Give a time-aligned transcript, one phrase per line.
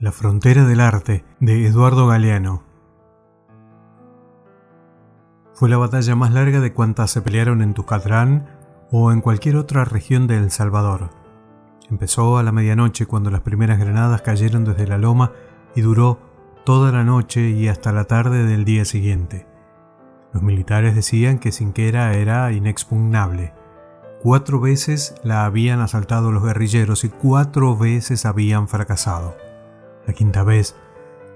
[0.00, 2.62] La frontera del arte de Eduardo Galeano.
[5.52, 8.48] Fue la batalla más larga de cuantas se pelearon en Tuzcatlán
[8.90, 11.10] o en cualquier otra región de El Salvador.
[11.90, 15.32] Empezó a la medianoche cuando las primeras granadas cayeron desde la loma
[15.76, 16.18] y duró
[16.64, 19.46] toda la noche y hasta la tarde del día siguiente.
[20.32, 23.52] Los militares decían que Sinquera era inexpugnable.
[24.22, 29.49] Cuatro veces la habían asaltado los guerrilleros y cuatro veces habían fracasado.
[30.06, 30.76] La quinta vez,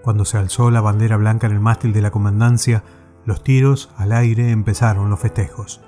[0.02, 2.82] cuando se alzó la bandera blanca en el mástil de la comandancia,
[3.24, 5.80] los tiros al aire empezaron los festejos.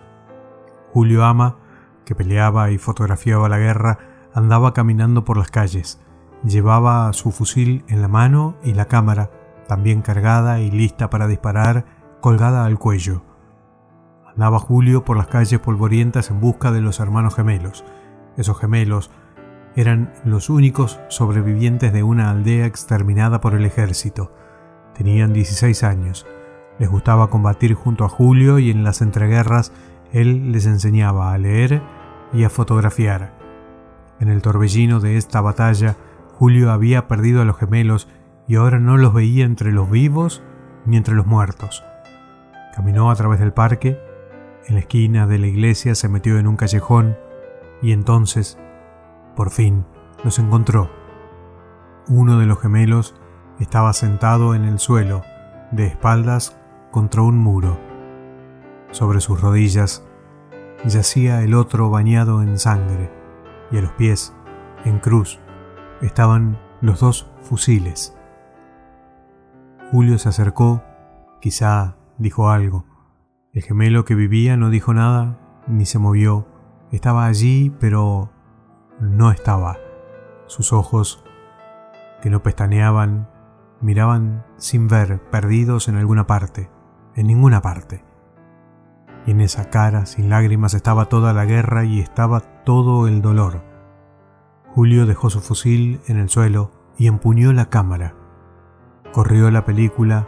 [0.92, 1.56] Julio Ama,
[2.04, 3.98] que peleaba y fotografiaba la guerra,
[4.32, 6.00] andaba caminando por las calles.
[6.44, 9.30] Llevaba su fusil en la mano y la cámara,
[9.66, 11.84] también cargada y lista para disparar,
[12.20, 13.22] colgada al cuello.
[14.26, 17.84] Andaba Julio por las calles polvorientas en busca de los hermanos gemelos.
[18.36, 19.10] Esos gemelos
[19.76, 24.32] eran los únicos sobrevivientes de una aldea exterminada por el ejército.
[24.94, 26.26] Tenían 16 años.
[26.78, 29.72] Les gustaba combatir junto a Julio y en las entreguerras
[30.12, 31.82] él les enseñaba a leer
[32.32, 33.34] y a fotografiar.
[34.18, 35.96] En el torbellino de esta batalla,
[36.32, 38.08] Julio había perdido a los gemelos
[38.48, 40.42] y ahora no los veía entre los vivos
[40.86, 41.84] ni entre los muertos.
[42.74, 43.98] Caminó a través del parque,
[44.66, 47.16] en la esquina de la iglesia se metió en un callejón
[47.82, 48.58] y entonces
[49.36, 49.84] por fin
[50.24, 50.90] los encontró.
[52.08, 53.14] Uno de los gemelos
[53.60, 55.22] estaba sentado en el suelo,
[55.70, 56.58] de espaldas
[56.90, 57.78] contra un muro.
[58.90, 60.04] Sobre sus rodillas
[60.84, 63.12] yacía el otro bañado en sangre,
[63.70, 64.34] y a los pies,
[64.84, 65.38] en cruz,
[66.00, 68.16] estaban los dos fusiles.
[69.90, 70.82] Julio se acercó,
[71.40, 72.84] quizá dijo algo.
[73.52, 76.46] El gemelo que vivía no dijo nada ni se movió.
[76.92, 78.30] Estaba allí, pero
[79.00, 79.78] no estaba.
[80.46, 81.22] Sus ojos,
[82.22, 83.28] que no pestaneaban,
[83.80, 86.70] miraban sin ver, perdidos en alguna parte,
[87.14, 88.04] en ninguna parte.
[89.26, 93.62] Y en esa cara, sin lágrimas, estaba toda la guerra y estaba todo el dolor.
[94.68, 98.14] Julio dejó su fusil en el suelo y empuñó la cámara.
[99.12, 100.26] Corrió la película,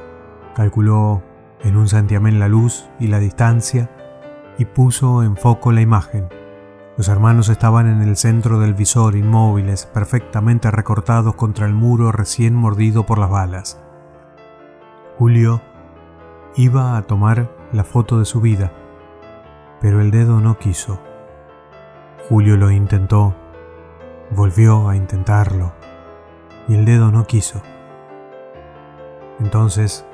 [0.55, 1.23] calculó
[1.63, 3.91] en un santiamén la luz y la distancia
[4.59, 6.38] y puso en foco la imagen
[6.99, 12.57] los hermanos estaban en el centro del visor, inmóviles, perfectamente recortados contra el muro recién
[12.57, 13.81] mordido por las balas.
[15.17, 15.63] Julio
[16.57, 18.73] iba a tomar la foto de su vida,
[19.81, 20.99] pero el dedo no quiso.
[22.29, 23.33] Julio lo intentó,
[24.33, 25.75] volvió a intentarlo,
[26.67, 27.63] y el dedo no quiso.
[29.39, 30.05] Entonces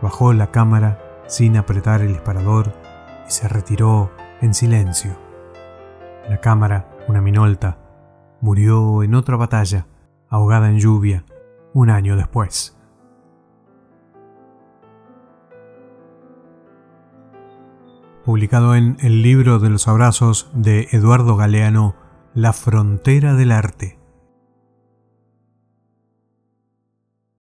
[0.00, 2.72] bajó la cámara sin apretar el disparador
[3.28, 5.23] y se retiró en silencio.
[6.28, 7.78] La cámara, una minolta,
[8.40, 9.86] murió en otra batalla,
[10.30, 11.24] ahogada en lluvia,
[11.74, 12.78] un año después.
[18.24, 21.94] Publicado en El libro de los abrazos de Eduardo Galeano,
[22.32, 23.98] La frontera del arte.